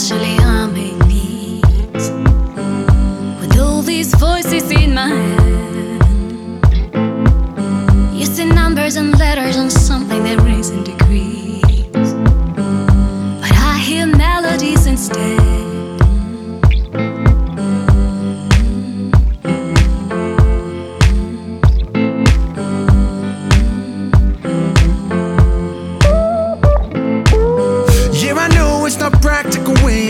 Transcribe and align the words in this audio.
actually 0.00 0.36
harming 0.36 0.98
me. 1.00 1.60
With 3.38 3.60
all 3.60 3.82
these 3.82 4.14
voices 4.14 4.70
in 4.70 4.94
my 4.94 5.08
head, 5.08 6.02
you 8.14 8.24
see 8.24 8.46
numbers 8.46 8.96
and 8.96 9.18
letters 9.18 9.58
on 9.58 9.68
something 9.68 10.22
that 10.24 10.40
rings 10.40 10.70
in 10.70 10.84
degrees. 10.84 11.69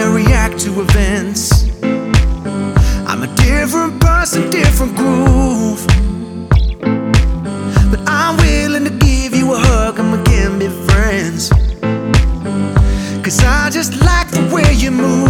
I 0.00 0.14
react 0.14 0.60
to 0.60 0.80
events. 0.80 1.64
I'm 1.82 3.24
a 3.24 3.34
different 3.34 4.00
person, 4.00 4.48
different 4.48 4.94
groove. 4.94 5.84
But 7.90 8.00
I'm 8.06 8.36
willing 8.36 8.84
to 8.84 8.90
give 8.90 9.34
you 9.34 9.52
a 9.54 9.58
hug 9.58 9.98
and 9.98 10.12
we 10.12 10.22
can 10.22 10.58
be 10.60 10.68
friends. 10.86 11.48
Cause 13.24 13.42
I 13.42 13.70
just 13.70 14.00
like 14.00 14.30
the 14.30 14.48
way 14.54 14.72
you 14.72 14.92
move. 14.92 15.27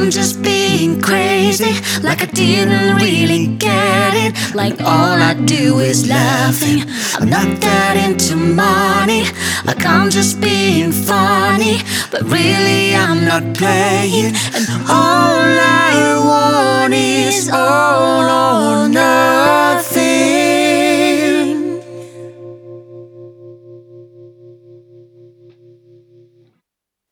I'm 0.00 0.10
just 0.10 0.42
being 0.42 0.98
crazy, 1.02 1.74
like 2.00 2.22
I 2.22 2.26
didn't 2.26 2.96
really 2.96 3.48
get 3.58 4.14
it. 4.14 4.54
Like 4.54 4.80
all 4.80 5.20
I 5.20 5.34
do 5.34 5.78
is 5.80 6.08
laughing. 6.08 6.84
I'm 7.20 7.28
not 7.28 7.60
that 7.60 7.96
into 8.08 8.34
money, 8.34 9.24
like 9.66 9.84
I'm 9.84 10.08
just 10.08 10.40
being 10.40 10.90
funny. 10.90 11.82
But 12.10 12.22
really, 12.22 12.94
I'm 12.94 13.26
not 13.26 13.54
playing. 13.54 14.34
And 14.56 14.66
all 14.88 15.36
I 15.36 16.16
want 16.24 16.94
is 16.94 17.50
oh, 17.52 17.58
all 17.58 18.84
or 18.84 18.88
nothing. 18.88 19.29